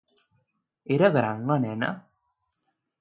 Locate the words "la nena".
1.51-1.91